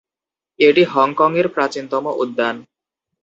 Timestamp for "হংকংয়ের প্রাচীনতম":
0.93-2.05